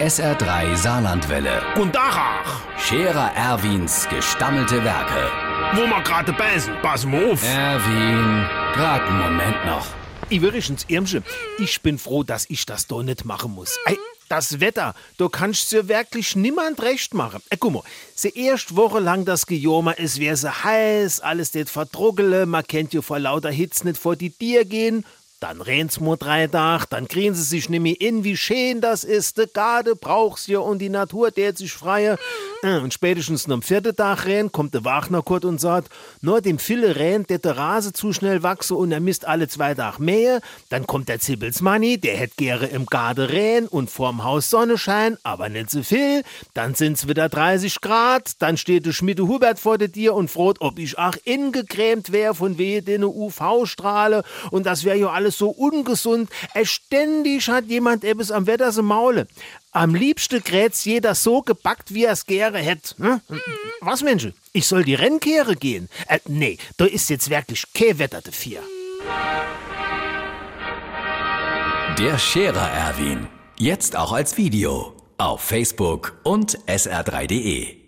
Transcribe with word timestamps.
SR3 0.00 0.76
Saarlandwelle. 0.76 1.62
Und 1.80 1.94
Dachach, 1.94 2.60
Scherer 2.78 3.32
Erwins 3.34 4.06
gestammelte 4.10 4.84
Werke. 4.84 5.30
wo 5.74 5.86
wir 5.86 6.02
gerade 6.02 6.34
beißen, 6.34 6.74
pass 6.82 7.06
mal 7.06 7.32
auf. 7.32 7.42
Erwin, 7.42 8.46
grad 8.74 9.02
einen 9.02 9.18
Moment 9.18 9.64
noch. 9.64 9.86
Übrigens, 10.28 10.84
Irmsche, 10.88 11.22
ich 11.58 11.80
bin 11.80 11.98
froh, 11.98 12.24
dass 12.24 12.44
ich 12.50 12.66
das 12.66 12.86
doch 12.88 13.02
nicht 13.02 13.24
machen 13.24 13.52
muss. 13.52 13.78
Ey, 13.86 13.96
das 14.28 14.60
Wetter, 14.60 14.94
du 15.16 15.30
kannst 15.30 15.72
dir 15.72 15.88
wirklich 15.88 16.36
niemand 16.36 16.82
recht 16.82 17.14
machen. 17.14 17.40
Ey, 17.48 17.56
guck 17.58 17.72
mal, 17.72 17.82
se 18.14 18.28
erst 18.28 18.76
Woche 18.76 18.98
lang 18.98 19.24
das 19.24 19.46
Gejoma, 19.46 19.94
es 19.96 20.20
wär 20.20 20.36
so 20.36 20.50
heiß, 20.50 21.20
alles 21.20 21.52
det 21.52 21.70
verdruckele, 21.70 22.44
man 22.44 22.66
kennt 22.66 22.92
ja 22.92 23.00
vor 23.00 23.18
lauter 23.18 23.50
Hitz 23.50 23.82
nicht 23.82 23.98
vor 23.98 24.16
die 24.16 24.30
Tier 24.30 24.66
gehen. 24.66 25.06
Dann 25.40 25.60
rennt's 25.60 26.00
nur 26.00 26.16
drei 26.16 26.46
Tag, 26.46 26.86
dann 26.86 27.08
kriegen 27.08 27.34
sie 27.34 27.42
sich 27.42 27.68
nimmer 27.68 28.00
in, 28.00 28.24
wie 28.24 28.38
schön 28.38 28.80
das 28.80 29.04
ist. 29.04 29.36
De 29.36 29.46
Garde 29.52 29.94
braucht's 29.94 30.46
ja 30.46 30.60
und 30.60 30.78
die 30.78 30.88
Natur 30.88 31.30
tät 31.30 31.58
sich 31.58 31.72
freie. 31.72 32.16
Äh, 32.62 32.78
Und 32.78 32.92
spätestens 32.94 33.48
am 33.48 33.62
vierten 33.62 33.94
Tag 33.94 34.26
rennt, 34.26 34.52
kommt 34.52 34.74
der 34.74 34.84
Wagner 34.84 35.22
kurz 35.22 35.44
und 35.44 35.60
sagt, 35.60 35.88
nur 36.20 36.40
dem 36.40 36.58
Fille 36.58 36.96
rennt, 36.96 37.30
der 37.30 37.38
der 37.38 37.56
Rase 37.56 37.92
zu 37.92 38.12
schnell 38.12 38.42
wachse 38.42 38.74
und 38.74 38.92
er 38.92 39.00
misst 39.00 39.26
alle 39.26 39.48
zwei 39.48 39.74
Tage 39.74 40.02
mehr. 40.02 40.40
Dann 40.68 40.86
kommt 40.86 41.08
der 41.08 41.20
Zibbelsmanni, 41.20 41.98
der 41.98 42.16
hätt 42.16 42.36
gerne 42.36 42.66
im 42.66 42.86
Garde 42.86 43.30
renn 43.30 43.66
und 43.66 43.90
vorm 43.90 44.24
Haus 44.24 44.50
Sonnenschein, 44.50 45.16
aber 45.22 45.48
nicht 45.48 45.70
so 45.70 45.82
viel. 45.82 46.22
Dann 46.54 46.74
sind's 46.74 47.08
wieder 47.08 47.28
30 47.28 47.80
Grad, 47.80 48.40
dann 48.40 48.56
steht 48.56 48.86
der 48.86 48.92
Schmiede 48.92 49.26
Hubert 49.26 49.58
vor 49.58 49.78
Dir 49.78 50.14
und 50.14 50.30
fragt, 50.30 50.60
ob 50.60 50.78
ich 50.78 50.98
auch 50.98 51.16
ingecremt 51.24 52.12
wär 52.12 52.34
von 52.34 52.58
wehe 52.58 52.82
den 52.82 53.04
UV-Strahle 53.04 54.24
und 54.50 54.66
das 54.66 54.84
wär 54.84 54.96
ja 54.96 55.10
alles 55.10 55.38
so 55.38 55.50
ungesund. 55.50 56.30
Äh, 56.54 56.64
ständig 56.64 57.48
hat 57.48 57.66
jemand 57.66 58.04
etwas 58.04 58.30
am 58.30 58.46
Wetter 58.46 58.72
so 58.72 58.82
Maule. 58.82 59.26
Am 59.76 59.94
liebsten 59.94 60.42
grät's 60.42 60.86
jeder 60.86 61.14
so 61.14 61.42
gebackt, 61.42 61.92
wie 61.92 62.04
er's 62.04 62.24
gerne 62.24 62.60
hätt. 62.60 62.94
Hm? 62.96 63.20
Was, 63.82 64.02
Mensch? 64.02 64.28
Ich 64.54 64.66
soll 64.66 64.84
die 64.84 64.94
Rennkehre 64.94 65.54
gehen? 65.54 65.90
Äh, 66.08 66.18
nee, 66.26 66.56
da 66.78 66.86
ist 66.86 67.10
jetzt 67.10 67.28
wirklich 67.28 67.62
kein 67.74 67.98
Wetter 67.98 68.22
dafür. 68.22 68.60
Der 71.98 72.18
Scherer 72.18 72.70
Erwin. 72.70 73.26
Jetzt 73.58 73.96
auch 73.96 74.12
als 74.14 74.38
Video. 74.38 74.94
Auf 75.18 75.42
Facebook 75.42 76.18
und 76.22 76.58
sr3.de. 76.66 77.85